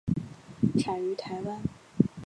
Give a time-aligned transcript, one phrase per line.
[0.79, 1.61] 产于台湾。